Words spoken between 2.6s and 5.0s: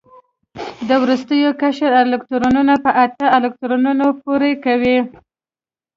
په اته الکترونونو پوره کوي.